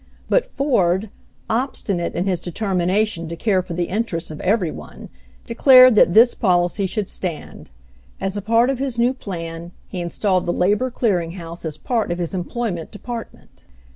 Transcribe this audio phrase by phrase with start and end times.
[0.29, 1.11] But Ford,
[1.47, 5.09] obstinate in his determination to care for the interests of every one,
[5.45, 7.69] declared that this policy should stand.
[8.19, 12.11] As a part of his new plan, he installed the labor clearing house as part
[12.11, 13.63] of his employment department.